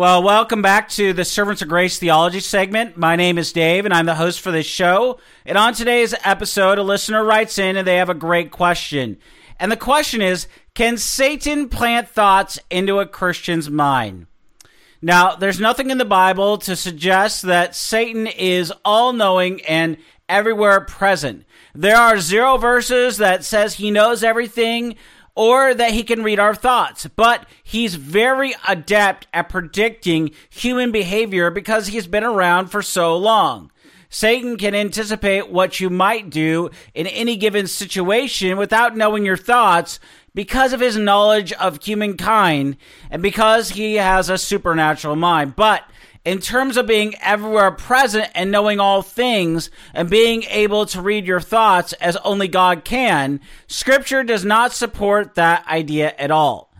Well, 0.00 0.22
welcome 0.22 0.62
back 0.62 0.88
to 0.92 1.12
the 1.12 1.26
Servants 1.26 1.60
of 1.60 1.68
Grace 1.68 1.98
Theology 1.98 2.40
segment. 2.40 2.96
My 2.96 3.16
name 3.16 3.36
is 3.36 3.52
Dave, 3.52 3.84
and 3.84 3.92
I'm 3.92 4.06
the 4.06 4.14
host 4.14 4.40
for 4.40 4.50
this 4.50 4.64
show. 4.64 5.20
And 5.44 5.58
on 5.58 5.74
today's 5.74 6.14
episode, 6.24 6.78
a 6.78 6.82
listener 6.82 7.22
writes 7.22 7.58
in 7.58 7.76
and 7.76 7.86
they 7.86 7.98
have 7.98 8.08
a 8.08 8.14
great 8.14 8.50
question. 8.50 9.18
And 9.58 9.70
the 9.70 9.76
question 9.76 10.22
is 10.22 10.48
Can 10.72 10.96
Satan 10.96 11.68
plant 11.68 12.08
thoughts 12.08 12.58
into 12.70 12.98
a 12.98 13.04
Christian's 13.04 13.68
mind? 13.68 14.26
Now, 15.02 15.36
there's 15.36 15.60
nothing 15.60 15.90
in 15.90 15.98
the 15.98 16.06
Bible 16.06 16.56
to 16.56 16.76
suggest 16.76 17.42
that 17.42 17.76
Satan 17.76 18.26
is 18.26 18.72
all 18.86 19.12
knowing 19.12 19.60
and 19.66 19.98
everywhere 20.30 20.80
present. 20.80 21.44
There 21.74 21.98
are 21.98 22.20
zero 22.20 22.56
verses 22.56 23.18
that 23.18 23.44
says 23.44 23.74
he 23.74 23.90
knows 23.90 24.24
everything 24.24 24.96
or 25.34 25.74
that 25.74 25.92
he 25.92 26.02
can 26.02 26.22
read 26.22 26.38
our 26.38 26.54
thoughts, 26.54 27.06
but 27.16 27.46
he's 27.62 27.94
very 27.94 28.54
adept 28.68 29.26
at 29.32 29.48
predicting 29.48 30.30
human 30.48 30.90
behavior 30.92 31.50
because 31.50 31.88
he's 31.88 32.06
been 32.06 32.24
around 32.24 32.68
for 32.68 32.82
so 32.82 33.16
long. 33.16 33.70
Satan 34.12 34.56
can 34.56 34.74
anticipate 34.74 35.50
what 35.50 35.78
you 35.78 35.88
might 35.88 36.30
do 36.30 36.68
in 36.94 37.06
any 37.06 37.36
given 37.36 37.68
situation 37.68 38.58
without 38.58 38.96
knowing 38.96 39.24
your 39.24 39.36
thoughts 39.36 40.00
because 40.34 40.72
of 40.72 40.80
his 40.80 40.96
knowledge 40.96 41.52
of 41.54 41.82
humankind 41.82 42.76
and 43.08 43.22
because 43.22 43.70
he 43.70 43.94
has 43.94 44.28
a 44.28 44.36
supernatural 44.36 45.14
mind. 45.14 45.54
But 45.54 45.84
in 46.24 46.38
terms 46.38 46.76
of 46.76 46.86
being 46.86 47.14
everywhere 47.20 47.70
present 47.70 48.30
and 48.34 48.50
knowing 48.50 48.78
all 48.78 49.02
things 49.02 49.70
and 49.94 50.10
being 50.10 50.42
able 50.44 50.86
to 50.86 51.00
read 51.00 51.26
your 51.26 51.40
thoughts 51.40 51.92
as 51.94 52.16
only 52.18 52.48
God 52.48 52.84
can, 52.84 53.40
scripture 53.66 54.22
does 54.22 54.44
not 54.44 54.72
support 54.72 55.34
that 55.34 55.66
idea 55.66 56.14
at 56.18 56.30
all. 56.30 56.70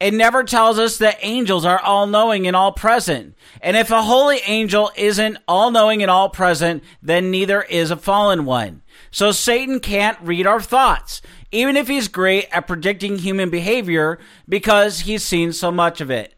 It 0.00 0.14
never 0.14 0.44
tells 0.44 0.78
us 0.78 0.98
that 0.98 1.18
angels 1.22 1.64
are 1.64 1.80
all 1.80 2.06
knowing 2.06 2.46
and 2.46 2.54
all 2.54 2.70
present. 2.70 3.36
And 3.60 3.76
if 3.76 3.90
a 3.90 4.02
holy 4.02 4.38
angel 4.46 4.92
isn't 4.96 5.38
all 5.48 5.72
knowing 5.72 6.02
and 6.02 6.10
all 6.10 6.28
present, 6.28 6.84
then 7.02 7.32
neither 7.32 7.62
is 7.62 7.90
a 7.90 7.96
fallen 7.96 8.44
one. 8.44 8.82
So 9.10 9.32
Satan 9.32 9.80
can't 9.80 10.18
read 10.20 10.46
our 10.46 10.60
thoughts, 10.60 11.20
even 11.50 11.76
if 11.76 11.88
he's 11.88 12.06
great 12.06 12.46
at 12.52 12.68
predicting 12.68 13.18
human 13.18 13.50
behavior 13.50 14.20
because 14.48 15.00
he's 15.00 15.24
seen 15.24 15.52
so 15.52 15.72
much 15.72 16.00
of 16.00 16.10
it. 16.10 16.37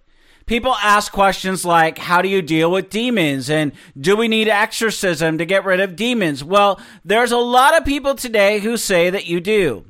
People 0.51 0.75
ask 0.83 1.13
questions 1.13 1.65
like, 1.65 1.97
how 1.97 2.23
do 2.23 2.29
you 2.29 2.43
deal 2.43 2.73
with 2.73 2.91
demons? 2.91 3.49
And 3.49 3.71
do 3.97 4.17
we 4.17 4.27
need 4.27 4.49
exorcism 4.49 5.39
to 5.39 5.45
get 5.45 5.65
rid 5.65 5.79
of 5.79 5.95
demons? 5.95 6.43
Well, 6.43 6.81
there's 7.05 7.31
a 7.31 7.37
lot 7.37 7.79
of 7.79 7.85
people 7.85 8.17
today 8.17 8.59
who 8.59 8.77
say 8.77 9.11
that 9.11 9.27
you 9.27 9.39
do. 9.39 9.85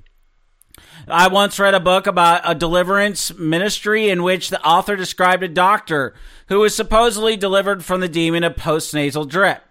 I 1.09 1.29
once 1.29 1.59
read 1.59 1.73
a 1.73 1.81
book 1.81 2.07
about 2.07 2.43
a 2.45 2.55
deliverance 2.55 3.35
ministry 3.39 4.11
in 4.11 4.23
which 4.23 4.51
the 4.51 4.63
author 4.63 4.97
described 4.97 5.43
a 5.43 5.49
doctor 5.49 6.13
who 6.51 6.59
was 6.59 6.77
supposedly 6.77 7.39
delivered 7.39 7.83
from 7.83 8.03
the 8.03 8.07
demon 8.07 8.45
of 8.45 8.55
postnasal 8.55 9.27
drip. 9.27 9.63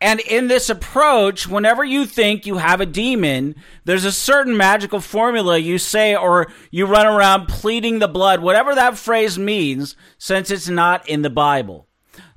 And 0.00 0.20
in 0.20 0.46
this 0.46 0.70
approach, 0.70 1.48
whenever 1.48 1.84
you 1.84 2.06
think 2.06 2.46
you 2.46 2.58
have 2.58 2.80
a 2.80 2.86
demon, 2.86 3.56
there's 3.84 4.04
a 4.04 4.12
certain 4.12 4.56
magical 4.56 5.00
formula 5.00 5.58
you 5.58 5.76
say 5.78 6.14
or 6.14 6.52
you 6.70 6.86
run 6.86 7.06
around 7.06 7.48
pleading 7.48 7.98
the 7.98 8.06
blood, 8.06 8.40
whatever 8.40 8.76
that 8.76 8.96
phrase 8.96 9.38
means, 9.38 9.96
since 10.16 10.52
it's 10.52 10.68
not 10.68 11.08
in 11.08 11.22
the 11.22 11.30
Bible. 11.30 11.88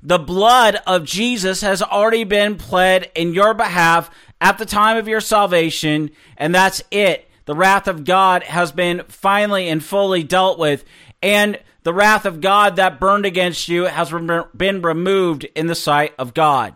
The 0.02 0.18
blood 0.18 0.80
of 0.88 1.04
Jesus 1.04 1.60
has 1.60 1.82
already 1.82 2.24
been 2.24 2.56
pled 2.56 3.10
in 3.14 3.32
your 3.32 3.54
behalf 3.54 4.10
at 4.40 4.58
the 4.58 4.66
time 4.66 4.96
of 4.96 5.06
your 5.06 5.20
salvation, 5.20 6.10
and 6.36 6.52
that's 6.52 6.82
it. 6.90 7.28
The 7.44 7.54
wrath 7.54 7.86
of 7.86 8.04
God 8.04 8.42
has 8.42 8.72
been 8.72 9.04
finally 9.06 9.68
and 9.68 9.82
fully 9.82 10.24
dealt 10.24 10.58
with, 10.58 10.84
and 11.22 11.60
the 11.84 11.94
wrath 11.94 12.26
of 12.26 12.40
God 12.40 12.74
that 12.74 12.98
burned 12.98 13.26
against 13.26 13.68
you 13.68 13.84
has 13.84 14.10
been 14.56 14.82
removed 14.82 15.44
in 15.54 15.68
the 15.68 15.76
sight 15.76 16.14
of 16.18 16.34
God. 16.34 16.74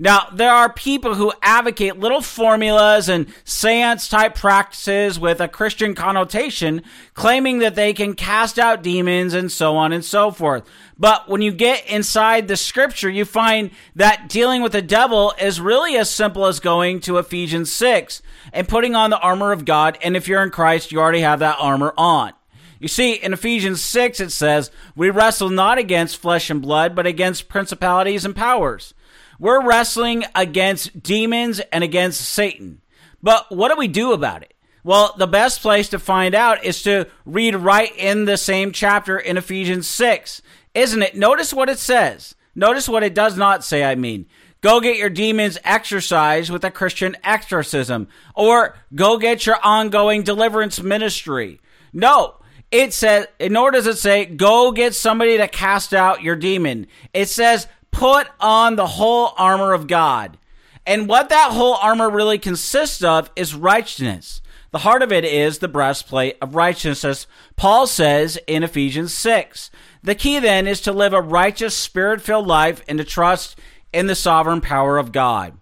Now, 0.00 0.28
there 0.32 0.52
are 0.52 0.72
people 0.72 1.16
who 1.16 1.32
advocate 1.42 1.98
little 1.98 2.20
formulas 2.20 3.08
and 3.08 3.26
seance 3.42 4.06
type 4.06 4.36
practices 4.36 5.18
with 5.18 5.40
a 5.40 5.48
Christian 5.48 5.96
connotation, 5.96 6.82
claiming 7.14 7.58
that 7.58 7.74
they 7.74 7.92
can 7.92 8.14
cast 8.14 8.60
out 8.60 8.84
demons 8.84 9.34
and 9.34 9.50
so 9.50 9.76
on 9.76 9.92
and 9.92 10.04
so 10.04 10.30
forth. 10.30 10.62
But 10.96 11.28
when 11.28 11.42
you 11.42 11.50
get 11.50 11.84
inside 11.88 12.46
the 12.46 12.56
scripture, 12.56 13.10
you 13.10 13.24
find 13.24 13.72
that 13.96 14.28
dealing 14.28 14.62
with 14.62 14.70
the 14.70 14.82
devil 14.82 15.34
is 15.40 15.60
really 15.60 15.96
as 15.96 16.08
simple 16.08 16.46
as 16.46 16.60
going 16.60 17.00
to 17.00 17.18
Ephesians 17.18 17.72
6 17.72 18.22
and 18.52 18.68
putting 18.68 18.94
on 18.94 19.10
the 19.10 19.18
armor 19.18 19.50
of 19.50 19.64
God. 19.64 19.98
And 20.00 20.16
if 20.16 20.28
you're 20.28 20.44
in 20.44 20.50
Christ, 20.50 20.92
you 20.92 21.00
already 21.00 21.22
have 21.22 21.40
that 21.40 21.56
armor 21.58 21.92
on. 21.98 22.34
You 22.78 22.86
see, 22.86 23.14
in 23.14 23.32
Ephesians 23.32 23.82
6, 23.82 24.20
it 24.20 24.30
says, 24.30 24.70
We 24.94 25.10
wrestle 25.10 25.50
not 25.50 25.78
against 25.78 26.18
flesh 26.18 26.50
and 26.50 26.62
blood, 26.62 26.94
but 26.94 27.08
against 27.08 27.48
principalities 27.48 28.24
and 28.24 28.36
powers. 28.36 28.94
We're 29.38 29.64
wrestling 29.64 30.24
against 30.34 31.02
demons 31.02 31.60
and 31.72 31.84
against 31.84 32.20
Satan. 32.20 32.80
But 33.22 33.50
what 33.50 33.70
do 33.70 33.76
we 33.76 33.88
do 33.88 34.12
about 34.12 34.42
it? 34.42 34.54
Well, 34.84 35.14
the 35.18 35.26
best 35.26 35.60
place 35.60 35.88
to 35.90 35.98
find 35.98 36.34
out 36.34 36.64
is 36.64 36.82
to 36.84 37.06
read 37.26 37.54
right 37.54 37.94
in 37.96 38.24
the 38.24 38.36
same 38.36 38.72
chapter 38.72 39.18
in 39.18 39.36
Ephesians 39.36 39.86
6, 39.88 40.40
isn't 40.74 41.02
it? 41.02 41.16
Notice 41.16 41.52
what 41.52 41.68
it 41.68 41.78
says. 41.78 42.34
Notice 42.54 42.88
what 42.88 43.02
it 43.02 43.14
does 43.14 43.36
not 43.36 43.64
say, 43.64 43.84
I 43.84 43.94
mean. 43.94 44.26
Go 44.60 44.80
get 44.80 44.96
your 44.96 45.10
demons 45.10 45.58
exorcised 45.62 46.50
with 46.50 46.64
a 46.64 46.70
Christian 46.70 47.16
exorcism, 47.22 48.08
or 48.34 48.76
go 48.94 49.18
get 49.18 49.46
your 49.46 49.58
ongoing 49.62 50.24
deliverance 50.24 50.82
ministry. 50.82 51.60
No, 51.92 52.36
it 52.70 52.92
says, 52.92 53.28
nor 53.40 53.70
does 53.70 53.86
it 53.86 53.98
say, 53.98 54.26
go 54.26 54.72
get 54.72 54.94
somebody 54.94 55.36
to 55.36 55.48
cast 55.48 55.94
out 55.94 56.22
your 56.22 56.36
demon. 56.36 56.86
It 57.14 57.28
says, 57.28 57.68
put 57.98 58.28
on 58.38 58.76
the 58.76 58.86
whole 58.86 59.32
armor 59.36 59.72
of 59.72 59.88
God. 59.88 60.38
And 60.86 61.08
what 61.08 61.30
that 61.30 61.50
whole 61.50 61.74
armor 61.74 62.08
really 62.08 62.38
consists 62.38 63.02
of 63.02 63.28
is 63.34 63.56
righteousness. 63.56 64.40
The 64.70 64.78
heart 64.78 65.02
of 65.02 65.10
it 65.10 65.24
is 65.24 65.58
the 65.58 65.66
breastplate 65.66 66.36
of 66.40 66.54
righteousness, 66.54 67.26
Paul 67.56 67.88
says 67.88 68.38
in 68.46 68.62
Ephesians 68.62 69.12
6. 69.14 69.72
The 70.04 70.14
key 70.14 70.38
then 70.38 70.68
is 70.68 70.80
to 70.82 70.92
live 70.92 71.12
a 71.12 71.20
righteous, 71.20 71.76
spirit 71.76 72.22
filled 72.22 72.46
life 72.46 72.84
and 72.86 72.98
to 72.98 73.04
trust 73.04 73.58
in 73.92 74.06
the 74.06 74.14
sovereign 74.14 74.60
power 74.60 74.96
of 74.96 75.10
God. 75.10 75.58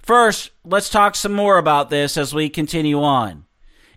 First, 0.00 0.50
let's 0.64 0.90
talk 0.90 1.14
some 1.14 1.32
more 1.32 1.56
about 1.56 1.88
this 1.88 2.16
as 2.16 2.34
we 2.34 2.48
continue 2.48 3.00
on. 3.00 3.44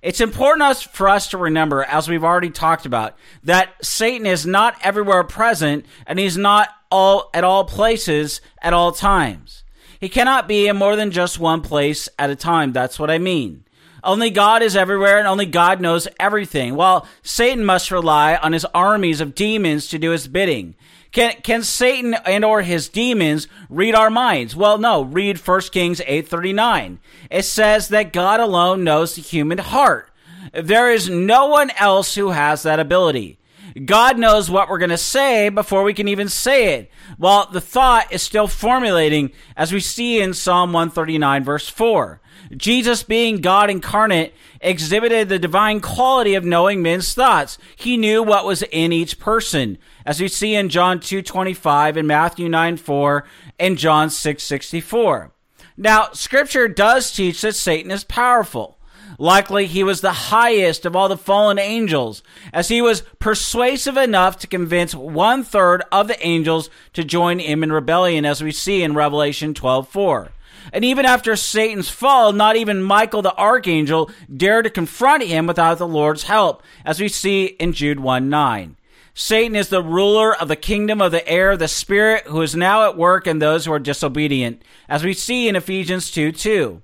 It's 0.04 0.22
important 0.22 0.76
for 0.76 1.10
us 1.10 1.30
to 1.30 1.38
remember, 1.38 1.84
as 1.86 2.08
we've 2.08 2.26
already 2.26 2.52
talked 2.52 2.86
about, 2.86 3.18
that 3.44 3.74
Satan 3.84 4.28
is 4.28 4.46
not 4.46 4.76
everywhere 4.84 5.24
present 5.24 5.88
and 6.06 6.20
he's 6.20 6.38
not 6.38 6.70
all 6.94 7.32
at 7.34 7.44
all 7.44 7.66
places 7.66 8.40
at 8.62 8.72
all 8.72 8.92
times. 8.92 9.64
He 10.00 10.10
cannot 10.10 10.48
be 10.48 10.68
in 10.68 10.78
more 10.78 10.96
than 10.96 11.10
just 11.10 11.40
one 11.40 11.62
place 11.62 12.08
at 12.20 12.30
a 12.30 12.36
time. 12.36 12.72
That's 12.72 13.00
what 13.00 13.10
I 13.10 13.18
mean. 13.18 13.64
Only 14.04 14.30
God 14.30 14.62
is 14.62 14.76
everywhere 14.76 15.18
and 15.18 15.28
only 15.28 15.48
God 15.48 15.82
knows 15.82 16.08
everything. 16.20 16.76
While 16.76 17.08
Satan 17.24 17.66
must 17.66 17.90
rely 17.90 18.36
on 18.36 18.54
his 18.54 18.66
armies 18.76 19.22
of 19.22 19.34
demons 19.34 19.88
to 19.88 19.98
do 19.98 20.12
his 20.12 20.28
bidding. 20.28 20.76
Can, 21.12 21.34
can 21.42 21.64
Satan 21.64 22.14
and 22.14 22.46
or 22.46 22.62
his 22.62 22.90
demons 22.90 23.48
read 23.70 23.96
our 23.96 24.12
minds? 24.12 24.56
Well, 24.56 24.78
no. 24.78 25.02
Read 25.02 25.40
1 25.40 25.62
Kings 25.72 26.00
8:39. 26.02 27.00
It 27.32 27.46
says 27.46 27.88
that 27.88 28.14
God 28.14 28.40
alone 28.40 28.84
knows 28.84 29.16
the 29.16 29.22
human 29.22 29.58
heart. 29.58 30.12
There 30.54 30.92
is 30.92 31.10
no 31.10 31.48
one 31.48 31.72
else 31.72 32.14
who 32.14 32.30
has 32.32 32.62
that 32.64 32.80
ability. 32.80 33.40
God 33.86 34.20
knows 34.20 34.52
what 34.52 34.70
we're 34.70 34.78
going 34.78 34.90
to 34.90 34.98
say 34.98 35.50
before 35.50 35.84
we 35.84 35.94
can 35.94 36.08
even 36.08 36.30
say 36.30 36.76
it, 36.76 36.92
while 37.18 37.50
the 37.50 37.62
thought 37.62 38.12
is 38.12 38.22
still 38.22 38.48
formulating, 38.48 39.32
as 39.58 39.74
we 39.74 39.80
see 39.80 40.22
in 40.22 40.34
Psalm 40.34 40.74
139, 40.74 41.44
verse 41.44 41.70
4. 41.70 42.22
Jesus, 42.56 43.02
being 43.04 43.38
God 43.38 43.70
incarnate, 43.70 44.34
exhibited 44.62 45.28
the 45.28 45.40
divine 45.40 45.80
quality 45.80 46.36
of 46.36 46.46
knowing 46.46 46.82
men's 46.82 47.14
thoughts. 47.14 47.58
He 47.76 47.98
knew 47.98 48.22
what 48.22 48.46
was 48.46 48.62
in 48.64 48.92
each 48.92 49.20
person, 49.20 49.78
as 50.06 50.22
we 50.22 50.28
see 50.28 50.54
in 50.54 50.70
John 50.70 51.00
2:25 51.00 51.98
and 51.98 52.08
Matthew 52.08 52.50
9:4 52.50 53.24
and 53.60 53.78
John 53.78 54.10
6:64. 54.10 55.32
Now, 55.78 56.10
scripture 56.14 56.68
does 56.68 57.12
teach 57.12 57.42
that 57.42 57.56
Satan 57.56 57.90
is 57.90 58.04
powerful. 58.04 58.78
Likely 59.18 59.68
he 59.68 59.84
was 59.84 60.02
the 60.02 60.14
highest 60.14 60.86
of 60.86 60.96
all 60.96 61.10
the 61.10 61.18
fallen 61.18 61.60
angels, 61.60 62.24
as 62.52 62.68
he 62.68 62.82
was 62.82 63.04
persuasive 63.20 63.98
enough 63.98 64.38
to 64.40 64.48
convince 64.48 64.96
one 64.96 65.44
third 65.44 65.84
of 65.92 66.08
the 66.08 66.26
angels 66.26 66.70
to 66.94 67.04
join 67.04 67.40
him 67.40 67.64
in 67.64 67.72
rebellion, 67.72 68.26
as 68.26 68.44
we 68.44 68.52
see 68.52 68.84
in 68.84 68.96
Revelation 68.96 69.54
12 69.54 69.88
4. 69.88 70.32
And 70.72 70.86
even 70.86 71.06
after 71.06 71.36
Satan's 71.36 71.90
fall, 71.90 72.32
not 72.32 72.56
even 72.56 72.82
Michael 72.82 73.22
the 73.22 73.36
archangel 73.36 74.10
dared 74.36 74.66
to 74.66 74.70
confront 74.70 75.24
him 75.24 75.46
without 75.46 75.78
the 75.78 75.88
Lord's 75.88 76.24
help, 76.24 76.64
as 76.86 77.00
we 77.00 77.10
see 77.10 77.46
in 77.46 77.74
Jude 77.74 78.00
1 78.00 78.30
9. 78.30 78.78
Satan 79.16 79.56
is 79.56 79.70
the 79.70 79.84
ruler 79.84 80.36
of 80.36 80.48
the 80.48 80.56
kingdom 80.56 81.00
of 81.00 81.12
the 81.12 81.28
air, 81.28 81.56
the 81.56 81.68
spirit 81.68 82.26
who 82.26 82.42
is 82.42 82.56
now 82.56 82.90
at 82.90 82.98
work 82.98 83.28
in 83.28 83.38
those 83.38 83.66
who 83.66 83.74
are 83.74 83.80
disobedient, 83.80 84.64
as 84.90 85.04
we 85.04 85.14
see 85.14 85.48
in 85.48 85.56
Ephesians 85.56 86.10
2 86.10 86.32
2. 86.32 86.82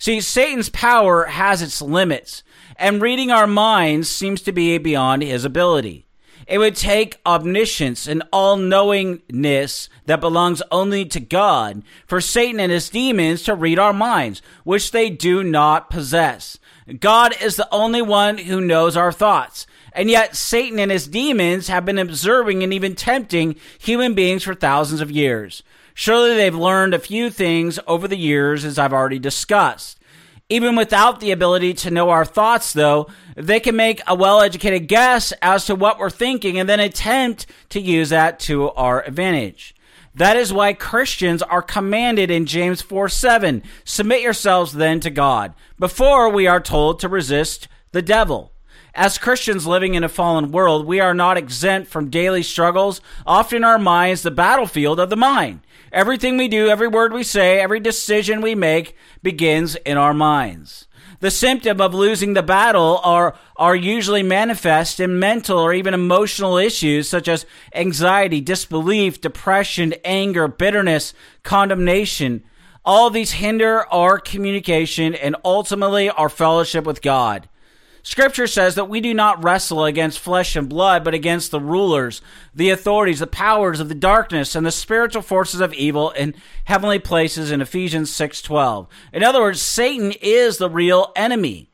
See, 0.00 0.22
Satan's 0.22 0.70
power 0.70 1.26
has 1.26 1.60
its 1.60 1.82
limits, 1.82 2.42
and 2.76 3.02
reading 3.02 3.30
our 3.30 3.46
minds 3.46 4.08
seems 4.08 4.40
to 4.42 4.50
be 4.50 4.78
beyond 4.78 5.22
his 5.22 5.44
ability. 5.44 6.06
It 6.46 6.56
would 6.56 6.74
take 6.74 7.20
omniscience 7.26 8.06
and 8.06 8.22
all 8.32 8.56
knowingness 8.56 9.90
that 10.06 10.22
belongs 10.22 10.62
only 10.72 11.04
to 11.04 11.20
God 11.20 11.82
for 12.06 12.18
Satan 12.22 12.58
and 12.60 12.72
his 12.72 12.88
demons 12.88 13.42
to 13.42 13.54
read 13.54 13.78
our 13.78 13.92
minds, 13.92 14.40
which 14.64 14.90
they 14.90 15.10
do 15.10 15.44
not 15.44 15.90
possess. 15.90 16.58
God 16.98 17.34
is 17.38 17.56
the 17.56 17.68
only 17.70 18.00
one 18.00 18.38
who 18.38 18.62
knows 18.62 18.96
our 18.96 19.12
thoughts. 19.12 19.66
And 19.92 20.08
yet, 20.08 20.34
Satan 20.34 20.78
and 20.78 20.90
his 20.90 21.08
demons 21.08 21.68
have 21.68 21.84
been 21.84 21.98
observing 21.98 22.62
and 22.62 22.72
even 22.72 22.94
tempting 22.94 23.56
human 23.78 24.14
beings 24.14 24.44
for 24.44 24.54
thousands 24.54 25.02
of 25.02 25.10
years. 25.10 25.62
Surely 25.94 26.34
they've 26.34 26.54
learned 26.54 26.94
a 26.94 26.98
few 26.98 27.30
things 27.30 27.78
over 27.86 28.08
the 28.08 28.16
years, 28.16 28.64
as 28.64 28.78
I've 28.78 28.92
already 28.92 29.18
discussed. 29.18 29.98
Even 30.48 30.74
without 30.74 31.20
the 31.20 31.30
ability 31.30 31.74
to 31.74 31.90
know 31.90 32.10
our 32.10 32.24
thoughts, 32.24 32.72
though, 32.72 33.08
they 33.36 33.60
can 33.60 33.76
make 33.76 34.00
a 34.06 34.14
well 34.14 34.40
educated 34.40 34.88
guess 34.88 35.32
as 35.40 35.66
to 35.66 35.74
what 35.74 35.98
we're 35.98 36.10
thinking 36.10 36.58
and 36.58 36.68
then 36.68 36.80
attempt 36.80 37.46
to 37.68 37.80
use 37.80 38.08
that 38.08 38.40
to 38.40 38.70
our 38.70 39.04
advantage. 39.04 39.74
That 40.14 40.36
is 40.36 40.52
why 40.52 40.72
Christians 40.72 41.40
are 41.42 41.62
commanded 41.62 42.30
in 42.30 42.46
James 42.46 42.82
4 42.82 43.08
7 43.08 43.62
submit 43.84 44.22
yourselves 44.22 44.72
then 44.72 44.98
to 45.00 45.10
God, 45.10 45.54
before 45.78 46.28
we 46.28 46.46
are 46.48 46.60
told 46.60 46.98
to 47.00 47.08
resist 47.08 47.68
the 47.92 48.02
devil. 48.02 48.52
As 48.92 49.18
Christians 49.18 49.68
living 49.68 49.94
in 49.94 50.02
a 50.02 50.08
fallen 50.08 50.50
world, 50.50 50.84
we 50.84 50.98
are 50.98 51.14
not 51.14 51.36
exempt 51.36 51.88
from 51.88 52.10
daily 52.10 52.42
struggles, 52.42 53.00
often 53.24 53.62
our 53.62 53.78
minds 53.78 54.22
the 54.22 54.32
battlefield 54.32 54.98
of 54.98 55.10
the 55.10 55.16
mind. 55.16 55.60
Everything 55.92 56.36
we 56.36 56.48
do, 56.48 56.68
every 56.68 56.88
word 56.88 57.12
we 57.12 57.22
say, 57.22 57.60
every 57.60 57.80
decision 57.80 58.40
we 58.40 58.54
make 58.54 58.96
begins 59.22 59.74
in 59.76 59.96
our 59.96 60.14
minds. 60.14 60.86
The 61.20 61.30
symptom 61.30 61.80
of 61.82 61.92
losing 61.92 62.32
the 62.32 62.42
battle 62.42 62.98
are, 63.04 63.36
are 63.56 63.76
usually 63.76 64.22
manifest 64.22 65.00
in 65.00 65.18
mental 65.18 65.58
or 65.58 65.74
even 65.74 65.92
emotional 65.92 66.56
issues 66.56 67.10
such 67.10 67.28
as 67.28 67.44
anxiety, 67.74 68.40
disbelief, 68.40 69.20
depression, 69.20 69.94
anger, 70.02 70.48
bitterness, 70.48 71.12
condemnation. 71.42 72.42
All 72.84 73.10
these 73.10 73.32
hinder 73.32 73.84
our 73.92 74.18
communication 74.18 75.14
and 75.14 75.36
ultimately 75.44 76.08
our 76.08 76.30
fellowship 76.30 76.84
with 76.84 77.02
God. 77.02 77.48
Scripture 78.02 78.46
says 78.46 78.74
that 78.76 78.88
we 78.88 79.00
do 79.00 79.12
not 79.12 79.42
wrestle 79.44 79.84
against 79.84 80.18
flesh 80.18 80.56
and 80.56 80.68
blood, 80.68 81.04
but 81.04 81.14
against 81.14 81.50
the 81.50 81.60
rulers, 81.60 82.22
the 82.54 82.70
authorities, 82.70 83.18
the 83.20 83.26
powers 83.26 83.80
of 83.80 83.88
the 83.88 83.94
darkness, 83.94 84.54
and 84.54 84.64
the 84.64 84.70
spiritual 84.70 85.22
forces 85.22 85.60
of 85.60 85.74
evil 85.74 86.10
in 86.10 86.34
heavenly 86.64 86.98
places 86.98 87.50
in 87.50 87.60
Ephesians 87.60 88.10
6:12. 88.10 88.86
In 89.12 89.22
other 89.22 89.40
words, 89.40 89.60
Satan 89.60 90.12
is 90.20 90.58
the 90.58 90.70
real 90.70 91.12
enemy. 91.14 91.68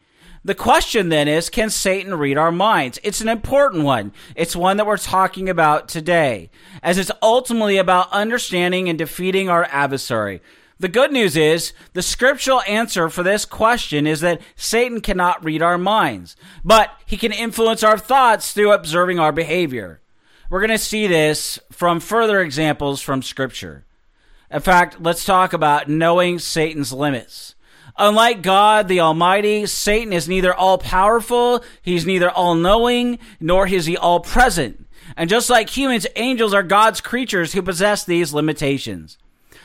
The 0.44 0.54
question 0.54 1.08
then 1.08 1.26
is, 1.26 1.50
can 1.50 1.70
Satan 1.70 2.14
read 2.14 2.38
our 2.38 2.52
minds? 2.52 3.00
It's 3.02 3.20
an 3.20 3.28
important 3.28 3.82
one. 3.82 4.12
It's 4.36 4.54
one 4.54 4.76
that 4.76 4.86
we're 4.86 4.96
talking 4.96 5.48
about 5.48 5.88
today, 5.88 6.50
as 6.84 6.98
it's 6.98 7.10
ultimately 7.20 7.78
about 7.78 8.12
understanding 8.12 8.88
and 8.88 8.96
defeating 8.96 9.48
our 9.48 9.66
adversary. 9.72 10.40
The 10.78 10.88
good 10.88 11.10
news 11.10 11.36
is 11.36 11.72
the 11.94 12.02
scriptural 12.02 12.60
answer 12.68 13.08
for 13.08 13.22
this 13.22 13.46
question 13.46 14.06
is 14.06 14.20
that 14.20 14.42
Satan 14.56 15.00
cannot 15.00 15.42
read 15.42 15.62
our 15.62 15.78
minds, 15.78 16.36
but 16.62 16.90
he 17.06 17.16
can 17.16 17.32
influence 17.32 17.82
our 17.82 17.96
thoughts 17.96 18.52
through 18.52 18.72
observing 18.72 19.18
our 19.18 19.32
behavior. 19.32 20.02
We're 20.50 20.60
going 20.60 20.70
to 20.70 20.78
see 20.78 21.06
this 21.06 21.58
from 21.72 21.98
further 21.98 22.40
examples 22.40 23.00
from 23.00 23.22
scripture. 23.22 23.86
In 24.50 24.60
fact, 24.60 25.00
let's 25.00 25.24
talk 25.24 25.54
about 25.54 25.88
knowing 25.88 26.38
Satan's 26.38 26.92
limits. 26.92 27.54
Unlike 27.96 28.42
God 28.42 28.88
the 28.88 29.00
Almighty, 29.00 29.64
Satan 29.64 30.12
is 30.12 30.28
neither 30.28 30.54
all 30.54 30.76
powerful, 30.76 31.64
he's 31.80 32.04
neither 32.04 32.30
all 32.30 32.54
knowing, 32.54 33.18
nor 33.40 33.66
is 33.66 33.86
he 33.86 33.96
all 33.96 34.20
present. 34.20 34.86
And 35.16 35.30
just 35.30 35.48
like 35.48 35.70
humans, 35.70 36.06
angels 36.16 36.52
are 36.52 36.62
God's 36.62 37.00
creatures 37.00 37.54
who 37.54 37.62
possess 37.62 38.04
these 38.04 38.34
limitations. 38.34 39.16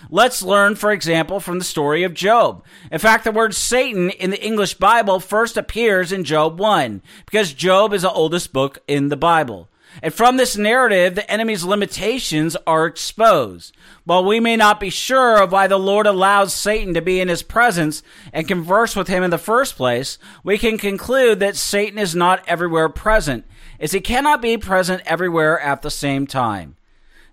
Let's 0.09 0.42
learn, 0.42 0.75
for 0.75 0.92
example, 0.92 1.39
from 1.39 1.59
the 1.59 1.65
story 1.65 2.03
of 2.03 2.13
Job. 2.13 2.63
In 2.92 3.00
fact, 3.00 3.24
the 3.24 3.31
word 3.31 3.53
Satan 3.53 4.09
in 4.09 4.31
the 4.31 4.44
English 4.44 4.75
Bible 4.75 5.19
first 5.19 5.57
appears 5.57 6.12
in 6.12 6.24
Job 6.24 6.59
1, 6.59 7.01
because 7.25 7.53
Job 7.53 7.94
is 7.94 8.01
the 8.01 8.12
oldest 8.12 8.51
book 8.51 8.80
in 8.88 9.09
the 9.09 9.18
Bible. 9.18 9.69
And 10.01 10.13
from 10.13 10.38
this 10.38 10.56
narrative, 10.56 11.15
the 11.15 11.30
enemy's 11.30 11.65
limitations 11.65 12.56
are 12.65 12.86
exposed. 12.86 13.75
While 14.06 14.24
we 14.24 14.39
may 14.39 14.56
not 14.56 14.80
be 14.80 14.89
sure 14.89 15.42
of 15.42 15.51
why 15.51 15.68
the 15.68 15.77
Lord 15.77 16.07
allows 16.07 16.54
Satan 16.54 16.94
to 16.94 17.01
be 17.01 17.19
in 17.19 17.27
his 17.27 17.44
presence 17.44 18.01
and 18.31 18.47
converse 18.47 18.95
with 18.95 19.09
him 19.09 19.21
in 19.21 19.31
the 19.31 19.38
first 19.38 19.75
place, 19.75 20.18
we 20.44 20.57
can 20.57 20.77
conclude 20.77 21.39
that 21.39 21.57
Satan 21.57 22.00
is 22.00 22.15
not 22.15 22.44
everywhere 22.47 22.88
present, 22.88 23.45
as 23.80 23.92
he 23.92 24.00
cannot 24.00 24.42
be 24.42 24.57
present 24.57 25.01
everywhere 25.06 25.59
at 25.59 25.81
the 25.81 25.92
same 25.92 26.25
time. 26.25 26.77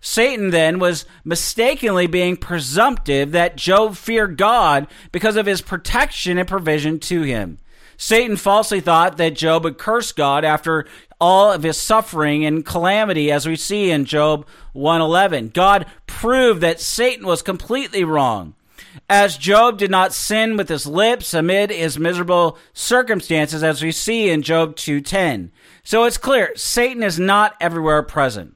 Satan 0.00 0.50
then 0.50 0.78
was 0.78 1.04
mistakenly 1.24 2.06
being 2.06 2.36
presumptive 2.36 3.32
that 3.32 3.56
Job 3.56 3.96
feared 3.96 4.36
God 4.36 4.86
because 5.12 5.36
of 5.36 5.46
his 5.46 5.60
protection 5.60 6.38
and 6.38 6.48
provision 6.48 6.98
to 7.00 7.22
him. 7.22 7.58
Satan 7.96 8.36
falsely 8.36 8.80
thought 8.80 9.16
that 9.16 9.34
Job 9.34 9.64
would 9.64 9.76
curse 9.76 10.12
God 10.12 10.44
after 10.44 10.86
all 11.20 11.50
of 11.50 11.64
his 11.64 11.76
suffering 11.76 12.44
and 12.44 12.64
calamity 12.64 13.30
as 13.32 13.46
we 13.46 13.56
see 13.56 13.90
in 13.90 14.04
Job 14.04 14.46
111. 14.72 15.48
God 15.48 15.86
proved 16.06 16.60
that 16.60 16.80
Satan 16.80 17.26
was 17.26 17.42
completely 17.42 18.04
wrong. 18.04 18.54
As 19.10 19.36
Job 19.36 19.78
did 19.78 19.90
not 19.90 20.12
sin 20.12 20.56
with 20.56 20.68
his 20.68 20.86
lips 20.86 21.34
amid 21.34 21.70
his 21.70 21.98
miserable 21.98 22.56
circumstances 22.72 23.64
as 23.64 23.82
we 23.82 23.90
see 23.90 24.30
in 24.30 24.42
Job 24.42 24.76
2:10. 24.76 25.50
So 25.82 26.04
it's 26.04 26.18
clear 26.18 26.52
Satan 26.54 27.02
is 27.02 27.18
not 27.18 27.56
everywhere 27.60 28.02
present. 28.02 28.54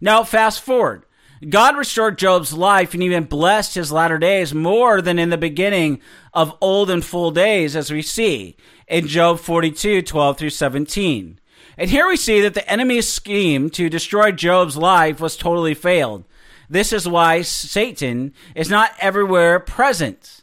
Now, 0.00 0.24
fast 0.24 0.60
forward. 0.60 1.04
God 1.48 1.76
restored 1.76 2.18
Job's 2.18 2.52
life 2.52 2.94
and 2.94 3.02
even 3.02 3.24
blessed 3.24 3.74
his 3.74 3.92
latter 3.92 4.16
days 4.18 4.54
more 4.54 5.02
than 5.02 5.18
in 5.18 5.30
the 5.30 5.36
beginning 5.36 6.00
of 6.32 6.56
old 6.60 6.88
and 6.90 7.04
full 7.04 7.30
days, 7.30 7.76
as 7.76 7.90
we 7.90 8.00
see 8.00 8.56
in 8.88 9.06
Job 9.06 9.38
42 9.38 10.02
12 10.02 10.38
through 10.38 10.50
17. 10.50 11.38
And 11.78 11.90
here 11.90 12.08
we 12.08 12.16
see 12.16 12.40
that 12.40 12.54
the 12.54 12.68
enemy's 12.70 13.06
scheme 13.06 13.68
to 13.70 13.90
destroy 13.90 14.32
Job's 14.32 14.78
life 14.78 15.20
was 15.20 15.36
totally 15.36 15.74
failed. 15.74 16.24
This 16.70 16.92
is 16.92 17.06
why 17.06 17.42
Satan 17.42 18.32
is 18.54 18.70
not 18.70 18.92
everywhere 18.98 19.60
present. 19.60 20.42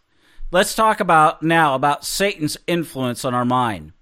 Let's 0.52 0.76
talk 0.76 1.00
about 1.00 1.42
now 1.42 1.74
about 1.74 2.06
Satan's 2.06 2.58
influence 2.68 3.26
on 3.26 3.34
our 3.34 3.46
mind. 3.46 3.94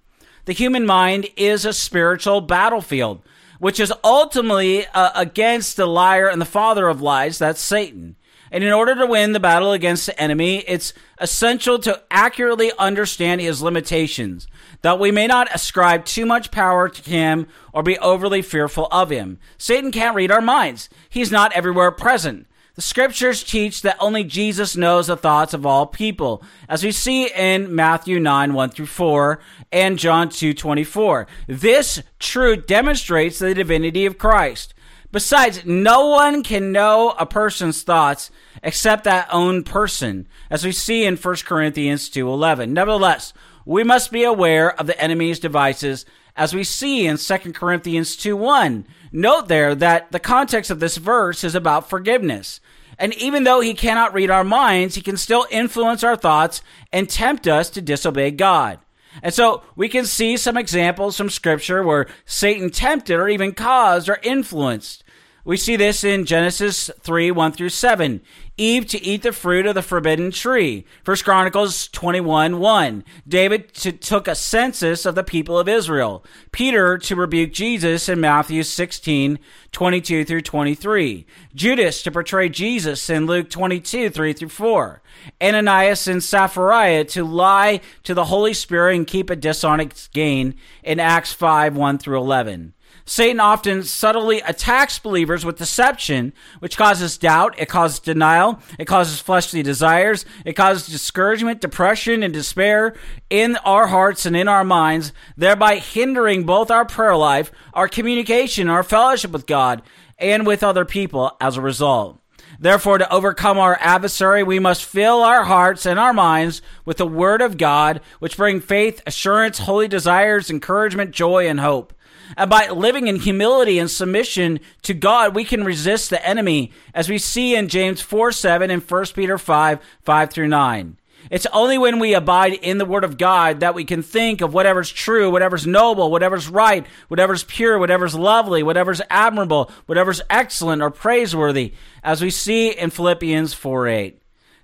The 0.46 0.53
human 0.53 0.86
mind 0.86 1.27
is 1.38 1.65
a 1.65 1.72
spiritual 1.72 2.41
battlefield 2.41 3.22
which 3.62 3.80
is 3.80 3.94
ultimately 4.03 4.88
uh, 4.88 5.12
against 5.13 5.77
the 5.77 5.86
liar 5.86 6.27
and 6.27 6.41
the 6.41 6.46
father 6.46 6.88
of 6.88 7.00
lies, 7.00 7.38
that's 7.38 7.62
Satan. 7.62 8.15
And 8.50 8.63
in 8.63 8.74
order 8.74 8.96
to 8.96 9.06
win 9.06 9.34
the 9.34 9.39
battle 9.39 9.72
against 9.72 10.08
the 10.08 10.20
enemy, 10.20 10.63
it's 10.68 10.94
essential 11.20 11.77
to 11.77 12.01
accurately 12.10 12.72
understand 12.80 13.39
his 13.39 13.62
limitations, 13.62 14.48
that 14.82 14.98
we 14.98 15.12
may 15.12 15.27
not 15.27 15.53
ascribe 15.53 16.06
too 16.06 16.25
much 16.25 16.50
power 16.50 16.89
to 16.89 17.08
him 17.08 17.46
or 17.72 17.84
be 17.84 18.00
overly 18.00 18.41
fearful 18.41 18.88
of 18.91 19.12
him. 19.12 19.38
Satan 19.60 19.91
can't 19.91 20.15
read 20.15 20.32
our 20.32 20.41
minds. 20.41 20.89
He's 21.08 21.32
not 21.32 21.53
everywhere 21.53 21.91
present. 21.91 22.48
The 22.81 22.88
scriptures 22.88 23.43
teach 23.43 23.83
that 23.83 23.97
only 24.00 24.23
Jesus 24.23 24.75
knows 24.75 25.05
the 25.05 25.15
thoughts 25.15 25.53
of 25.53 25.67
all 25.67 25.85
people, 25.85 26.41
as 26.67 26.83
we 26.83 26.91
see 26.91 27.27
in 27.27 27.75
Matthew 27.75 28.19
9, 28.19 28.55
1 28.55 28.69
through 28.71 28.88
4, 28.88 29.39
and 29.71 30.00
John 30.00 30.29
2, 30.29 30.55
24. 30.55 31.27
This 31.45 32.01
truth 32.17 32.65
demonstrates 32.65 33.38
the 33.38 33.53
divinity 33.53 34.07
of 34.07 34.17
Christ. 34.17 34.73
Besides, 35.11 35.63
no 35.63 36.07
one 36.07 36.41
can 36.41 36.71
know 36.71 37.13
a 37.19 37.25
person's 37.27 37.83
thoughts 37.83 38.31
except 38.63 39.03
that 39.03 39.31
own 39.31 39.63
person, 39.63 40.27
as 40.50 40.65
we 40.65 40.71
see 40.71 41.05
in 41.05 41.17
1 41.17 41.45
Corinthians 41.45 42.09
2:11. 42.09 42.73
Nevertheless, 42.73 43.31
we 43.63 43.83
must 43.83 44.11
be 44.11 44.23
aware 44.23 44.73
of 44.79 44.88
the 44.88 45.00
enemy's 45.00 45.39
devices 45.39 46.03
as 46.35 46.53
we 46.53 46.63
see 46.63 47.05
in 47.05 47.17
2 47.17 47.53
Corinthians 47.53 48.15
2:1. 48.15 48.85
Note 49.11 49.47
there 49.47 49.75
that 49.75 50.11
the 50.11 50.19
context 50.19 50.71
of 50.71 50.79
this 50.79 50.97
verse 50.97 51.43
is 51.43 51.55
about 51.55 51.89
forgiveness. 51.89 52.59
And 52.97 53.13
even 53.15 53.43
though 53.43 53.61
he 53.61 53.73
cannot 53.73 54.13
read 54.13 54.29
our 54.29 54.43
minds, 54.43 54.95
he 54.95 55.01
can 55.01 55.17
still 55.17 55.47
influence 55.50 56.03
our 56.03 56.15
thoughts 56.15 56.61
and 56.93 57.09
tempt 57.09 57.47
us 57.47 57.69
to 57.71 57.81
disobey 57.81 58.31
God. 58.31 58.79
And 59.21 59.33
so 59.33 59.63
we 59.75 59.89
can 59.89 60.05
see 60.05 60.38
some 60.38 60.55
examples 60.55 61.17
from 61.17 61.29
scripture 61.29 61.83
where 61.83 62.07
Satan 62.25 62.69
tempted 62.69 63.15
or 63.15 63.27
even 63.27 63.53
caused 63.53 64.07
or 64.07 64.19
influenced. 64.23 65.03
We 65.43 65.57
see 65.57 65.75
this 65.75 66.03
in 66.03 66.25
Genesis 66.25 66.91
3 67.00 67.31
1 67.31 67.51
through 67.53 67.69
7. 67.69 68.21
Eve 68.57 68.86
to 68.86 69.03
eat 69.03 69.24
the 69.24 69.31
fruit 69.31 69.65
of 69.65 69.74
the 69.74 69.81
forbidden 69.81 70.29
tree. 70.29 70.86
First 71.03 71.24
Chronicles 71.24 71.88
21 71.88 72.60
1. 72.60 73.03
David 73.27 73.74
to, 73.75 73.91
took 73.91 74.27
a 74.27 74.36
census 74.36 75.03
of 75.03 75.15
the 75.15 75.24
people 75.24 75.57
of 75.57 75.67
Israel. 75.67 76.24
Peter 76.51 77.00
to 77.00 77.15
rebuke 77.15 77.53
Jesus 77.53 78.07
in 78.07 78.19
Matthew 78.19 78.62
16 78.62 79.39
22 79.71 80.25
through 80.25 80.41
23. 80.41 81.25
Judas 81.55 82.03
to 82.03 82.12
portray 82.12 82.48
Jesus 82.48 83.10
in 83.10 83.25
Luke 83.25 83.50
22 83.50 84.12
3 84.12 84.33
through 84.33 84.50
4. 84.50 85.01
Ananias 85.41 86.07
and 86.07 86.24
Sapphira 86.24 87.03
to 87.05 87.24
lie 87.24 87.81
to 88.03 88.13
the 88.13 88.25
Holy 88.25 88.53
Spirit 88.53 88.95
and 88.95 89.07
keep 89.07 89.31
a 89.31 89.36
dishonest 89.36 90.13
gain 90.13 90.53
in 90.83 91.00
Acts 91.00 91.33
5 91.33 91.75
1 91.75 91.98
through 91.98 92.19
11. 92.19 92.74
Satan 93.12 93.41
often 93.41 93.84
subtly 93.84 94.39
attacks 94.39 94.98
believers 94.98 95.44
with 95.44 95.58
deception, 95.58 96.32
which 96.60 96.77
causes 96.77 97.18
doubt, 97.18 97.60
it 97.60 97.68
causes 97.68 98.00
denial, 98.00 98.62
it 98.80 98.86
causes 98.86 99.20
fleshly 99.20 99.62
desires, 99.62 100.24
it 100.46 100.53
causes 100.53 100.88
discouragement, 100.88 101.60
depression, 101.60 102.24
and 102.24 102.34
despair 102.34 102.96
in 103.30 103.58
our 103.65 103.88
hearts 103.88 104.25
and 104.25 104.38
in 104.38 104.48
our 104.48 104.63
minds, 104.63 105.12
thereby 105.36 105.75
hindering 105.75 106.46
both 106.46 106.72
our 106.72 106.86
prayer 106.86 107.18
life, 107.18 107.51
our 107.74 107.89
communication, 107.89 108.70
our 108.70 108.82
fellowship 108.82 109.32
with 109.32 109.46
God, 109.46 109.82
and 110.18 110.48
with 110.48 110.63
other 110.63 110.86
people 110.86 111.36
as 111.41 111.58
a 111.58 111.62
result. 111.62 112.18
Therefore, 112.62 112.98
to 112.98 113.13
overcome 113.13 113.58
our 113.58 113.77
adversary, 113.82 114.41
we 114.41 114.60
must 114.60 114.86
fill 114.86 115.22
our 115.22 115.44
hearts 115.44 115.86
and 115.86 116.00
our 116.00 116.13
minds 116.13 116.62
with 116.86 116.96
the 116.96 117.06
Word 117.06 117.41
of 117.41 117.58
God, 117.58 118.00
which 118.20 118.38
bring 118.38 118.62
faith, 118.62 119.01
assurance, 119.06 119.60
holy 119.60 119.89
desires, 119.89 120.50
encouragement, 120.50 121.12
joy, 121.12 121.50
and 121.50 121.60
hope. 121.60 121.91
And 122.38 122.50
by 122.50 122.69
living 122.69 123.07
in 123.07 123.17
humility 123.17 123.79
and 123.79 123.89
submission 123.89 124.59
to 124.83 124.93
God, 124.93 125.35
we 125.35 125.43
can 125.43 125.63
resist 125.63 126.09
the 126.09 126.25
enemy, 126.25 126.71
as 126.93 127.09
we 127.09 127.17
see 127.17 127.55
in 127.55 127.67
James 127.67 128.01
4 128.01 128.31
7 128.31 128.69
and 128.71 128.81
1 128.81 129.05
Peter 129.13 129.38
5 129.38 129.79
5 130.01 130.29
through 130.29 130.47
9. 130.47 130.97
It's 131.29 131.45
only 131.53 131.77
when 131.77 132.00
we 132.00 132.13
abide 132.13 132.53
in 132.53 132.77
the 132.77 132.85
Word 132.85 133.03
of 133.03 133.17
God 133.17 133.59
that 133.59 133.75
we 133.75 133.85
can 133.85 134.01
think 134.01 134.41
of 134.41 134.53
whatever's 134.53 134.91
true, 134.91 135.29
whatever's 135.29 135.67
noble, 135.67 136.11
whatever's 136.11 136.50
right, 136.50 136.85
whatever's 137.07 137.43
pure, 137.43 137.77
whatever's 137.77 138.15
lovely, 138.15 138.63
whatever's 138.63 139.01
admirable, 139.09 139.71
whatever's 139.85 140.21
excellent 140.29 140.81
or 140.81 140.89
praiseworthy, 140.89 141.73
as 142.03 142.21
we 142.21 142.31
see 142.31 142.71
in 142.71 142.89
Philippians 142.89 143.53
4 143.53 143.88
8. 143.88 144.21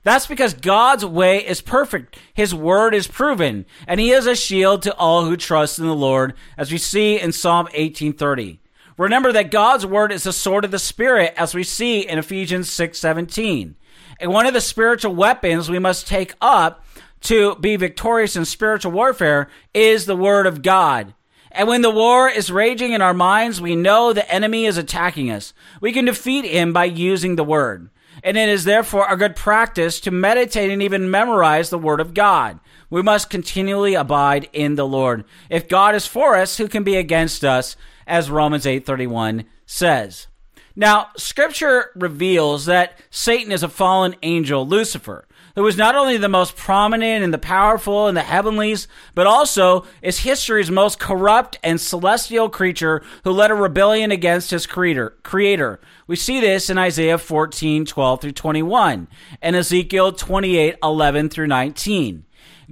That's 0.08 0.26
because 0.26 0.54
God's 0.54 1.04
way 1.04 1.46
is 1.46 1.60
perfect. 1.60 2.18
His 2.34 2.56
word 2.56 2.96
is 2.96 3.08
proven, 3.08 3.66
and 3.86 4.00
he 4.00 4.12
is 4.12 4.26
a 4.26 4.38
shield 4.38 4.82
to 4.84 4.96
all 4.96 5.26
who 5.26 5.36
trust 5.36 5.80
in 5.80 5.86
the 5.86 5.94
Lord, 5.94 6.34
as 6.58 6.72
we 6.72 6.78
see 6.78 7.20
in 7.20 7.34
Psalm 7.34 7.66
1830. 7.66 8.62
Remember 8.98 9.34
that 9.34 9.52
God's 9.52 9.86
word 9.86 10.14
is 10.14 10.24
the 10.24 10.32
sword 10.32 10.64
of 10.64 10.72
the 10.72 10.80
spirit, 10.80 11.34
as 11.36 11.54
we 11.54 11.62
see 11.62 12.08
in 12.08 12.18
Ephesians 12.18 12.70
6:17. 12.72 13.76
And 14.22 14.32
one 14.32 14.46
of 14.46 14.54
the 14.54 14.62
spiritual 14.62 15.14
weapons 15.14 15.70
we 15.70 15.78
must 15.78 16.08
take 16.08 16.36
up 16.40 16.86
to 17.24 17.56
be 17.56 17.76
victorious 17.76 18.38
in 18.38 18.46
spiritual 18.46 18.94
warfare 18.94 19.50
is 19.74 20.06
the 20.06 20.16
word 20.16 20.48
of 20.48 20.62
God. 20.62 21.16
And 21.52 21.68
when 21.68 21.82
the 21.82 21.90
war 21.90 22.30
is 22.30 22.50
raging 22.50 22.94
in 22.94 23.02
our 23.02 23.14
minds, 23.14 23.60
we 23.60 23.76
know 23.76 24.14
the 24.14 24.32
enemy 24.32 24.68
is 24.68 24.78
attacking 24.78 25.30
us. 25.30 25.54
We 25.82 25.92
can 25.92 26.06
defeat 26.06 26.46
him 26.46 26.72
by 26.72 26.86
using 26.86 27.36
the 27.36 27.44
word 27.44 27.90
and 28.24 28.38
it 28.38 28.50
is 28.50 28.63
therefore 28.63 29.07
a 29.09 29.17
good 29.17 29.36
practice 29.36 30.00
to 30.01 30.12
meditate 30.12 30.71
and 30.71 30.81
even 30.81 31.12
memorize 31.12 31.69
the 31.69 31.77
Word 31.77 32.00
of 32.00 32.13
God. 32.13 32.59
We 32.89 33.01
must 33.01 33.29
continually 33.29 33.93
abide 33.93 34.50
in 34.53 34.75
the 34.75 34.88
Lord. 34.88 35.25
If 35.50 35.67
God 35.67 35.95
is 35.95 36.07
for 36.07 36.36
us, 36.36 36.57
who 36.57 36.67
can 36.67 36.83
be 36.83 36.95
against 36.95 37.43
us, 37.43 37.75
as 38.05 38.31
Romans 38.31 38.65
8:31 38.65 39.45
says. 39.65 40.27
Now, 40.75 41.07
scripture 41.17 41.89
reveals 41.95 42.65
that 42.67 43.00
Satan 43.09 43.51
is 43.51 43.63
a 43.63 43.69
fallen 43.69 44.15
angel, 44.21 44.65
Lucifer, 44.65 45.27
who 45.58 45.64
was 45.64 45.76
not 45.76 45.96
only 45.96 46.18
the 46.18 46.30
most 46.30 46.56
prominent 46.56 47.24
and 47.24 47.34
the 47.34 47.40
powerful 47.40 48.08
in 48.08 48.14
the 48.14 48.22
heavenlies, 48.22 48.88
but 49.16 49.26
also 49.26 49.86
is 50.04 50.20
history's 50.20 50.70
most 50.70 51.00
corrupt 51.00 51.58
and 51.64 51.82
celestial 51.82 52.48
creature 52.48 53.02
who 53.24 53.32
led 53.32 53.50
a 53.50 53.56
rebellion 53.56 54.12
against 54.12 54.52
his 54.52 54.68
creator. 54.68 55.18
creator. 55.24 55.80
We 56.06 56.16
see 56.16 56.40
this 56.40 56.70
in 56.70 56.78
Isaiah 56.78 57.18
14, 57.18 57.86
12 57.86 58.22
through 58.22 58.32
21, 58.34 59.08
and 59.42 59.56
Ezekiel 59.56 60.12
28, 60.12 60.76
11 60.84 61.30
through 61.30 61.48
19. 61.48 62.24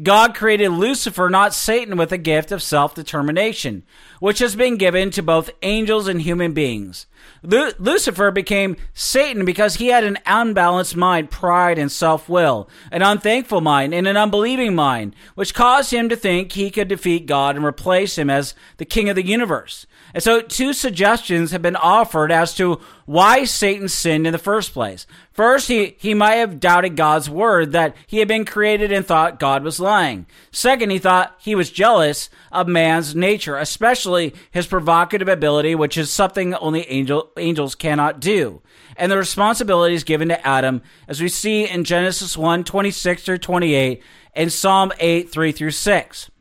God 0.04 0.36
created 0.36 0.70
Lucifer, 0.70 1.27
not 1.30 1.56
Satan, 1.56 1.98
with 1.98 2.12
a 2.12 2.20
gift 2.20 2.51
of 2.51 2.62
self 2.62 2.94
determination, 2.94 3.84
which 4.20 4.39
has 4.39 4.56
been 4.56 4.77
given 4.77 5.10
to 5.12 5.24
both 5.24 5.50
angels 5.63 6.08
and 6.08 6.22
human 6.22 6.54
beings. 6.54 7.08
Lu- 7.44 7.72
Lucifer 7.77 8.32
became 8.32 8.77
Satan 8.94 9.46
because 9.46 9.75
he 9.75 9.88
had 9.88 10.03
an 10.03 10.17
unbalanced 10.25 10.96
mind, 10.96 11.29
pride, 11.29 11.77
and 11.77 11.91
self 11.91 12.27
will, 12.27 12.70
an 12.91 13.01
unthankful 13.01 13.62
mind, 13.62 13.94
and 13.94 14.08
an 14.08 14.17
unbelieving 14.17 14.75
mind, 14.75 15.15
which 15.36 15.53
caused 15.53 15.91
him 15.91 16.10
to 16.10 16.15
think 16.15 16.51
he 16.51 16.72
could 16.72 16.88
defeat 16.88 17.25
God 17.25 17.55
and 17.55 17.65
replace 17.65 18.17
him 18.17 18.29
as 18.29 18.55
the 18.77 18.86
king 18.86 19.10
of 19.10 19.15
the 19.15 19.25
universe. 19.25 19.86
And 20.13 20.24
so, 20.24 20.41
two 20.41 20.72
suggestions 20.72 21.51
have 21.51 21.62
been 21.62 21.75
offered 21.75 22.32
as 22.32 22.55
to 22.55 22.79
why 23.05 23.44
Satan 23.44 23.89
sinned 23.89 24.25
in 24.25 24.32
the 24.32 24.39
first 24.39 24.74
place. 24.74 25.05
First, 25.32 25.67
he, 25.67 25.96
he 26.00 26.13
might 26.13 26.36
have 26.36 26.62
doubted 26.62 26.96
God's 26.96 27.29
word 27.29 27.74
that 27.74 27.96
he 28.08 28.20
had 28.20 28.27
been 28.29 28.46
created 28.46 28.94
and 28.94 29.05
thought 29.05 29.39
God 29.39 29.63
was 29.63 29.79
lying. 29.79 30.25
Second, 30.51 30.91
he 30.91 31.00
thought 31.00 31.36
he 31.38 31.53
was 31.53 31.70
jealous 31.70 32.29
of 32.51 32.70
man's 32.70 33.13
nature, 33.13 33.58
especially 33.58 34.34
his 34.51 34.65
provocative 34.65 35.27
ability, 35.27 35.75
which 35.75 35.98
is 35.98 36.10
something 36.10 36.53
only 36.55 36.82
angel, 37.15 37.31
angels 37.38 37.75
cannot 37.75 38.19
do. 38.19 38.62
And 38.98 39.12
the 39.12 39.17
responsibilities 39.17 40.03
given 40.03 40.29
to 40.29 40.48
Adam, 40.48 40.81
as 41.07 41.22
we 41.22 41.29
see 41.29 41.67
in 41.67 41.84
Genesis 41.84 42.38
1 42.38 42.63
26 42.63 43.24
through 43.24 43.38
28 43.39 44.01
and 44.34 44.51
Psalm 44.51 44.91
8 45.00 45.31
3 45.31 45.51
through 45.51 45.72
6. 45.72 46.31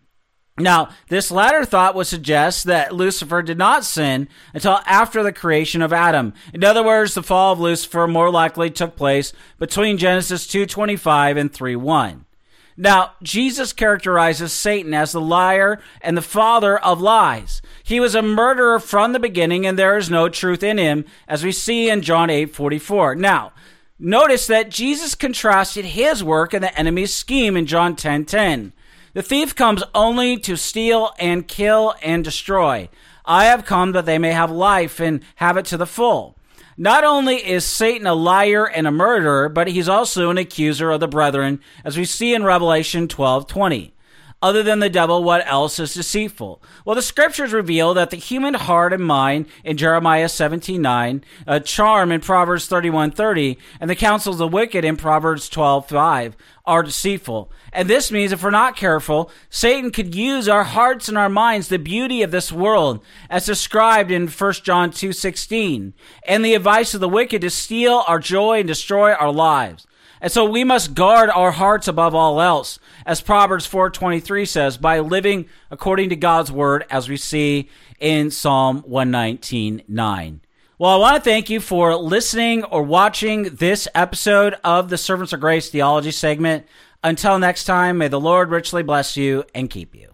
Now, 0.57 0.90
this 1.09 1.33
latter 1.33 1.64
thought 1.64 1.97
would 1.97 2.07
suggest 2.07 2.64
that 2.64 2.95
Lucifer 2.95 3.43
did 3.43 3.59
not 3.59 3.85
sin 3.85 4.28
until 4.52 4.78
after 4.87 5.25
the 5.25 5.33
creation 5.33 5.83
of 5.83 5.93
Adam. 5.93 6.33
In 6.52 6.62
other 6.62 6.85
words, 6.85 7.14
the 7.14 7.25
fall 7.25 7.52
of 7.52 7.59
Lucifer 7.59 8.07
more 8.07 8.31
likely 8.31 8.71
took 8.71 8.95
place 8.95 9.33
between 9.59 9.99
Genesis 9.99 10.47
2:25 10.47 11.37
and 11.37 11.52
3:1. 11.52 12.24
Now, 12.76 13.12
Jesus 13.23 13.73
characterizes 13.73 14.52
Satan 14.52 14.95
as 14.95 15.12
the 15.12 15.21
liar 15.21 15.81
and 16.00 16.16
the 16.16 16.23
father 16.23 16.78
of 16.78 17.00
lies. 17.00 17.62
He 17.83 18.00
was 18.00 18.14
a 18.14 18.23
murderer 18.23 18.81
from 18.81 19.12
the 19.12 19.21
beginning 19.21 19.64
and 19.66 19.78
there 19.78 19.97
is 19.97 20.11
no 20.11 20.28
truth 20.28 20.62
in 20.62 20.78
him, 20.78 21.04
as 21.28 21.45
we 21.45 21.52
see 21.52 21.88
in 21.88 22.02
John 22.02 22.31
8:44. 22.31 23.14
Now, 23.14 23.52
notice 23.99 24.47
that 24.49 24.71
Jesus 24.71 25.14
contrasted 25.14 25.85
his 25.85 26.25
work 26.25 26.52
and 26.52 26.64
the 26.64 26.76
enemy's 26.78 27.14
scheme 27.14 27.57
in 27.57 27.66
John 27.66 27.95
10:10. 27.95 28.25
10, 28.25 28.25
10. 28.25 28.73
The 29.14 29.23
thief 29.23 29.54
comes 29.54 29.83
only 29.95 30.37
to 30.38 30.57
steal 30.57 31.14
and 31.21 31.47
kill 31.47 31.95
and 32.02 32.25
destroy. 32.25 32.88
I 33.25 33.45
have 33.47 33.64
come 33.64 33.93
that 33.93 34.07
they 34.07 34.19
may 34.19 34.33
have 34.33 34.50
life 34.50 35.00
and 35.00 35.23
have 35.37 35.57
it 35.57 35.64
to 35.66 35.76
the 35.76 35.87
full. 35.87 36.37
Not 36.76 37.04
only 37.04 37.37
is 37.37 37.64
Satan 37.64 38.07
a 38.07 38.14
liar 38.14 38.66
and 38.66 38.87
a 38.87 38.90
murderer, 38.90 39.49
but 39.49 39.69
he's 39.69 39.88
also 39.88 40.31
an 40.31 40.38
accuser 40.38 40.90
of 40.90 41.00
the 41.00 41.09
brethren, 41.09 41.61
as 41.85 41.97
we 41.97 42.04
see 42.04 42.35
in 42.35 42.45
Revelation 42.45 43.09
12:20. 43.09 43.94
Other 44.45 44.63
than 44.63 44.81
the 44.81 44.91
devil, 44.91 45.25
what 45.25 45.43
else 45.47 45.79
is 45.79 45.95
deceitful? 45.95 46.63
Well, 46.85 46.95
the 46.95 47.01
scriptures 47.01 47.55
reveal 47.55 47.95
that 47.95 48.11
the 48.11 48.19
human 48.19 48.53
heart 48.53 48.93
and 48.93 49.03
mind 49.03 49.47
in 49.65 49.79
Jeremiah 49.79 50.29
17:9, 50.29 51.25
a 51.47 51.61
charm 51.61 52.13
in 52.13 52.21
Proverbs 52.21 52.69
31:30, 52.69 53.57
and 53.81 53.89
the 53.89 53.95
counsels 53.95 54.35
of 54.35 54.41
the 54.41 54.49
wicked 54.49 54.85
in 54.85 54.99
Proverbs 54.99 55.49
12:5 55.49 56.37
are 56.67 56.83
deceitful. 56.83 57.51
And 57.73 57.89
this 57.89 58.13
means 58.13 58.33
if 58.33 58.43
we're 58.43 58.51
not 58.51 58.77
careful, 58.77 59.31
Satan 59.49 59.91
could 59.91 60.15
use 60.15 60.47
our 60.47 60.65
hearts 60.65 61.09
and 61.09 61.17
our 61.17 61.31
minds, 61.31 61.69
the 61.69 61.79
beauty 61.79 62.21
of 62.21 62.31
this 62.31 62.53
world, 62.53 63.03
as 63.31 63.47
described 63.47 64.11
in 64.11 64.29
1 64.29 64.63
John 64.63 64.91
2:16, 64.91 65.95
and 66.29 66.45
the 66.45 66.55
advice 66.55 66.93
of 66.93 67.01
the 67.01 67.09
wicked 67.09 67.41
to 67.41 67.49
steal 67.49 68.05
our 68.07 68.19
joy 68.19 68.59
and 68.59 68.69
destroy 68.69 69.15
our 69.15 69.33
lives. 69.33 69.87
And 70.25 70.33
so 70.33 70.47
we 70.47 70.64
must 70.64 70.95
guard 70.95 71.28
our 71.28 71.50
hearts 71.50 71.87
above 71.87 72.14
all 72.14 72.40
else, 72.40 72.78
as 73.04 73.21
Proverbs 73.21 73.66
4:23 73.66 74.47
says, 74.47 74.78
by 74.78 75.00
living 75.00 75.45
according 75.71 76.09
to 76.09 76.16
God's 76.16 76.50
word 76.50 76.87
as 76.88 77.11
we 77.11 77.19
see 77.19 77.69
in 78.00 78.31
Psalm 78.31 78.83
119:9. 78.88 80.40
Well, 80.78 80.93
I 80.93 80.97
want 80.97 81.16
to 81.16 81.31
thank 81.31 81.50
you 81.50 81.61
for 81.61 81.95
listening 81.95 82.64
or 82.64 82.83
watching 82.83 83.57
this 83.57 83.87
episode 83.95 84.57
of 84.64 84.88
the 84.88 84.97
Servants 84.97 85.35
of 85.35 85.40
Grace 85.40 85.69
Theology 85.69 86.11
segment. 86.11 86.64
Until 87.02 87.38
next 87.38 87.64
time, 87.64 87.99
may 87.99 88.09
the 88.09 88.19
Lord 88.19 88.49
richly 88.49 88.83
bless 88.83 89.19
you 89.19 89.45
and 89.54 89.69
keep 89.69 89.95
you. 89.95 90.13